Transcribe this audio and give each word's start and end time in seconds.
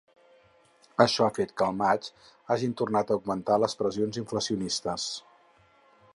Això 1.03 1.25
ha 1.27 1.33
fet 1.35 1.53
que 1.61 1.67
al 1.67 1.77
maig 1.81 2.09
hagin 2.55 2.73
tornat 2.81 3.13
a 3.13 3.19
augmentar 3.19 3.61
les 3.65 3.79
pressions 3.83 4.21
inflacionistes. 4.25 5.07